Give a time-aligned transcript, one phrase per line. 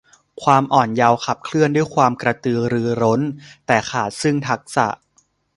[0.43, 3.21] ความอ่อนเยาว์ขับเคลื่อนด้วยความกระตือรือร้น
[3.67, 4.87] แต่ขาดซึ่งทักษะ